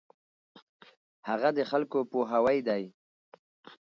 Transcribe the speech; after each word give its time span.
هغه 1.29 1.49
د 1.57 1.59
خلکو 1.71 1.99
پوهاوی 2.11 2.59
دی. 2.67 2.83